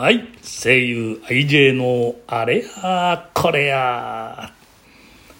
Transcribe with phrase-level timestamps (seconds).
[0.00, 0.28] はい。
[0.44, 4.52] 声優 IJ のあれやこれや。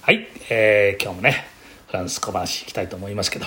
[0.01, 0.27] はい。
[0.49, 1.45] えー今日もね、
[1.87, 3.45] フランス小話いきたいと思いますけど、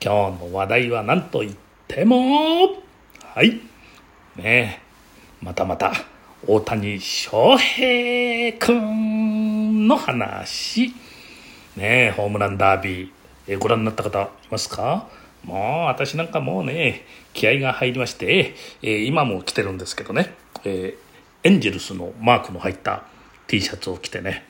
[0.00, 1.52] 今日の話題は何と言っ
[1.88, 2.66] ても、
[3.24, 3.60] はい。
[4.36, 4.80] ね
[5.42, 5.92] またまた
[6.46, 10.94] 大谷翔平君の話。
[11.76, 13.10] ね、ホームランダービー、
[13.48, 15.08] えーご覧になった方いますか？
[15.46, 21.06] もう私なんかもうね、気合が入りまして、えー今も着てるんですけどね、えー
[21.44, 23.04] エンジェルスのマークの入った
[23.46, 24.44] T シャツを着てね、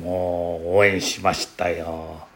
[0.00, 2.26] もう応援しましたよ。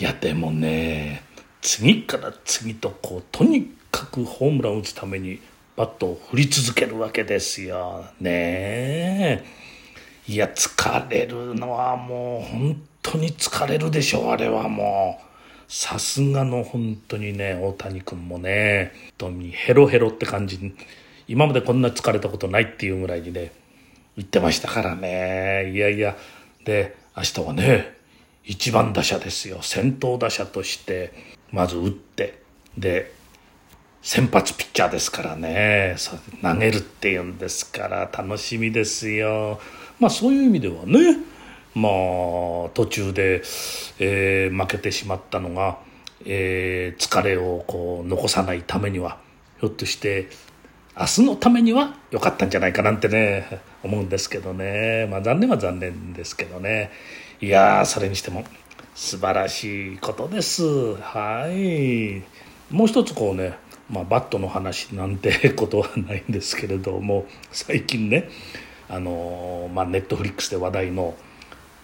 [0.00, 1.22] いやでもね、
[1.60, 5.40] 次から次とこう、とにかくホームランを打つために
[5.76, 8.04] バットを振り続けるわけですよ。
[8.20, 9.44] ねえ。
[10.26, 15.27] いや、疲れるのはもう本当に疲れるでしょう、あれはもう。
[15.68, 20.74] さすがの本当にね、大谷君もね、本当にヘロヘロって感じ、
[21.28, 23.52] 今までこんな疲れたことないっていうぐらいにね、
[24.16, 25.70] 言ってましたからね。
[25.72, 26.16] いやいや、
[26.64, 27.94] で、明日はね、
[28.44, 29.58] 一番打者ですよ。
[29.60, 31.12] 先頭打者として、
[31.52, 32.40] まず打って、
[32.76, 33.12] で、
[34.02, 35.96] 先発ピッチャーですからね
[36.40, 39.60] 投げるっていうんですから楽しみですよ
[39.98, 41.16] まあそういう意味ではね
[41.74, 43.42] まあ途中で、
[43.98, 45.78] えー負けてしまったのが、
[46.24, 49.18] えー疲れをこう残さないためには
[49.60, 50.28] ひょっとして
[50.98, 55.06] 明日のためには良かったんじゃないかなんてね思うんですけどね。
[55.10, 56.90] まあ残念は残念ですけどね。
[57.40, 58.44] いやそれにしても
[58.94, 60.96] 素晴らしいことです。
[60.96, 62.22] はい。
[62.70, 63.56] もう一つこうね、
[63.88, 68.28] まあ、バットの話なんて ことはないんですけれども最近ね
[68.88, 71.14] あのまあネットフリックスで話題の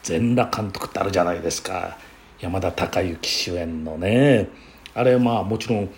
[0.04, 1.96] 全裸監督ってあるじゃないですか。
[2.38, 4.48] 山田孝之主演のね。
[4.94, 5.90] あれまあもちろん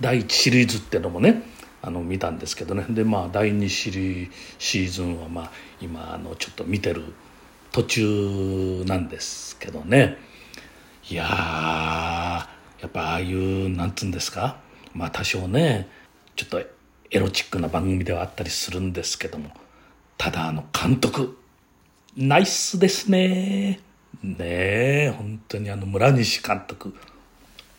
[0.00, 1.42] 第1シリーズってのもね
[1.82, 2.86] あの見たんですけどね。
[2.88, 7.12] でまあ第2シリシーズンはまあ今あのちょっと見てる
[7.72, 10.16] 途中なんですけどね。
[11.10, 14.58] いややっぱああいうなんつうんですか。
[14.94, 15.88] まあ多少ね
[16.36, 16.60] ちょっと
[17.10, 19.50] エロチックな番組ではあったりするんですけども。
[20.16, 21.36] ただあの監督。
[22.16, 23.80] ナイスですね。
[24.22, 26.94] ねえ本当にあの村西監督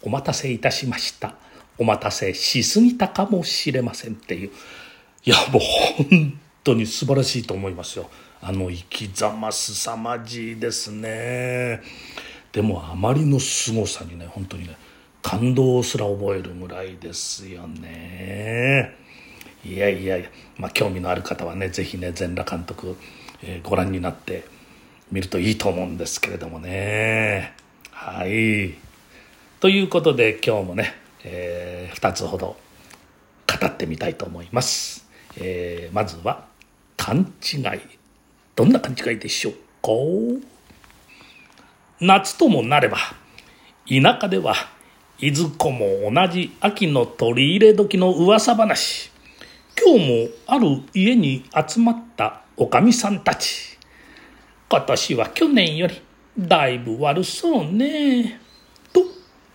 [0.02, 1.36] お待たせいたしました。
[1.78, 4.52] お待たせしすぎたかもしれませんっていう。
[5.26, 5.62] いやもう
[6.10, 8.10] 本当に素晴らしいと思いますよ。
[8.42, 11.82] あの生きざますさまじいですね。
[12.52, 14.78] でもあまりの凄さにね本当にね
[15.22, 18.96] 感動すら覚えるぐらいですよね。
[19.66, 22.96] いやいやいやまあ興味のある方はねぜひね全裸監督、
[23.44, 24.46] えーご覧になって
[25.12, 27.54] 見るといいと思うんですけれどもね。
[27.92, 28.76] はい。
[29.60, 32.56] ということで今日もね、え2つほど
[33.60, 35.08] 語ってみたいと思います、
[35.38, 36.46] えーまずは
[36.96, 37.62] 勘違い。
[38.56, 40.46] どんな勘違いでしょうか？
[42.02, 42.98] 夏ともなれば
[43.88, 44.54] 田舎では
[45.18, 49.12] いずこも同じ秋の取り入れ時の噂話。
[49.82, 53.78] 今日もある家に集まったおかみさんたち。
[54.70, 56.02] 今年は去年より
[56.38, 58.42] だいぶ悪そうね。
[58.92, 59.02] と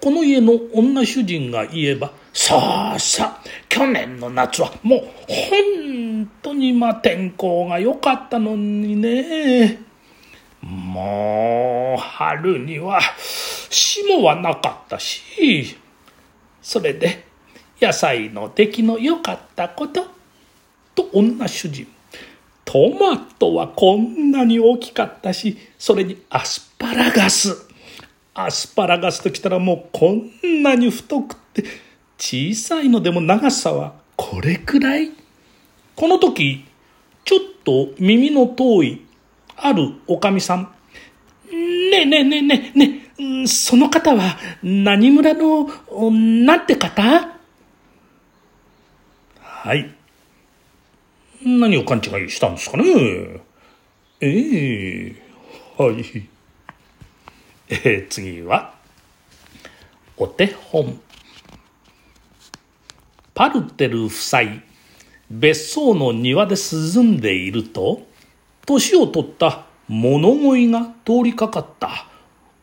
[0.01, 9.81] この家の女主人が言えばさあさあ去年の夏はもう本当にま天候が良かったのにね。
[10.63, 13.01] もう春には
[13.69, 15.77] 霜はなかったし
[16.63, 17.27] それで
[17.83, 20.07] 野菜の出来の良かったこと。
[20.95, 21.87] と女主人
[22.75, 27.69] トマトはこんなに大きかったしそれにアスパラガス。
[28.35, 31.63] アスパラガスときたらもうこんなに太くって
[32.19, 35.13] 小さいのでも長さはこれくらい。
[35.95, 36.65] この時
[37.25, 39.07] ちょっと耳の遠い
[39.57, 40.69] あるおかみさん。
[41.53, 43.47] ねえねえねえねえねえ。
[43.47, 45.69] その方は何村の
[46.11, 47.39] なんて方？
[49.41, 49.95] はい。
[51.45, 52.85] 何を勘違いしたんですかね。
[54.21, 55.23] ええ。
[55.77, 56.29] はい。
[57.69, 58.75] えー次は
[60.17, 61.01] お手本。
[63.35, 64.43] パルテル夫妻
[65.31, 68.07] 別荘の庭で涼んでいると
[68.65, 72.07] 年を取った物乞いが通りかかった。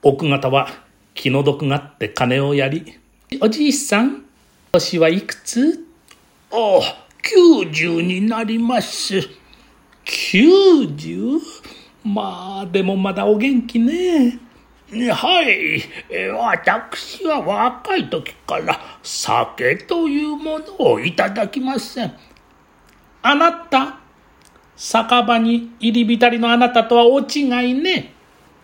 [0.02, 0.68] 奥方は
[1.14, 2.98] 気の毒がって金をやり
[3.42, 4.26] おじいさん
[4.72, 5.86] 年はいくつ？
[6.52, 9.16] ああ90になります
[10.06, 11.40] 90?
[12.04, 14.40] まあでもまだお元気ね
[14.92, 15.82] はい、
[16.34, 22.14] 私は若い時から酒というものをいただきません。
[23.22, 24.00] あなた、
[24.76, 28.14] 酒場に入り浸りのあなたとは大違いね。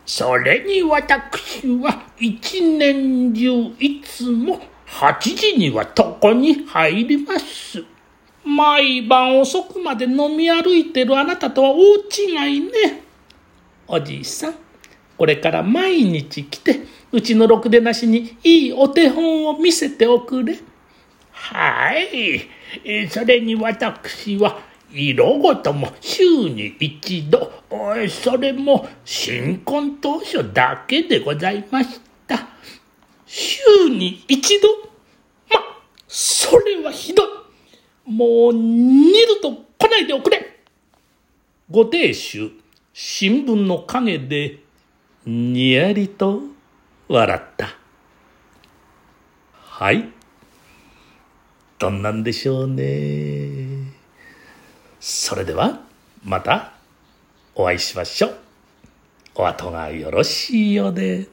[0.05, 7.96] それに私は一年中いつも8時には床に入ります。
[8.47, 11.97] 毎晩遅くまで飲み歩いてるあなたとは大
[12.47, 13.03] 違いね。
[13.87, 14.55] おじいさん、
[15.17, 16.79] これから毎日来て、
[17.11, 20.57] うちのろくでなしにいいお手本を見せておくれ。
[21.31, 22.49] はい。
[23.09, 24.59] それに私は、
[24.91, 27.51] 色ごとも週に一度、
[28.09, 32.47] それも新婚当初だけでございました。
[33.25, 34.67] 週に一度？
[35.49, 35.59] ま、
[36.07, 37.27] それはひどい。
[38.07, 39.11] もう二
[39.41, 40.59] 度と来ないでおくれ
[41.69, 42.51] ご亭主、
[42.93, 44.59] 新聞の陰で、
[45.25, 46.39] にやりと
[47.09, 47.67] 笑った。
[49.51, 50.09] はい。
[51.77, 53.91] どんなんでしょうね。
[55.01, 55.81] それでは、
[56.23, 56.71] また
[57.55, 58.37] お会いしましょう。
[59.35, 61.27] お後がよろしいようで。